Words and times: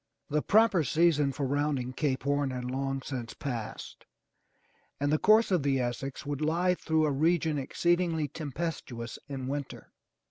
The 0.31 0.41
proper 0.41 0.83
season 0.83 1.31
for 1.31 1.45
rounding 1.45 1.93
Cape 1.93 2.23
Horn 2.23 2.49
had 2.49 2.65
long 2.65 3.03
since 3.03 3.35
passed 3.35 4.05
and 4.99 5.11
the 5.11 5.19
course 5.19 5.51
of 5.51 5.61
the 5.61 5.79
Essex 5.79 6.25
would 6.25 6.41
lie 6.41 6.73
through 6.73 7.05
a 7.05 7.11
region 7.11 7.59
exceedingly 7.59 8.27
tempestuous 8.27 9.19
in 9.29 9.47
winter. 9.47 9.91